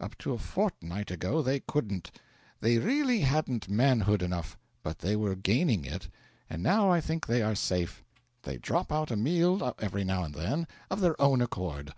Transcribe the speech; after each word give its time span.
Up 0.00 0.16
to 0.16 0.32
a 0.32 0.38
fortnight 0.38 1.10
ago 1.10 1.42
they 1.42 1.60
couldn't; 1.60 2.10
they 2.62 2.78
really 2.78 3.20
hadn't 3.20 3.68
manhood 3.68 4.22
enough; 4.22 4.56
but 4.82 5.00
they 5.00 5.14
were 5.14 5.34
gaining 5.34 5.84
it, 5.84 6.08
and 6.48 6.62
now 6.62 6.90
I 6.90 7.02
think 7.02 7.26
they 7.26 7.42
are 7.42 7.54
safe. 7.54 8.02
They 8.44 8.56
drop 8.56 8.90
out 8.90 9.10
a 9.10 9.16
meal 9.16 9.74
every 9.78 10.04
now 10.04 10.24
and 10.24 10.34
then 10.34 10.66
of 10.90 11.00
their 11.02 11.20
own 11.20 11.42
accord. 11.42 11.92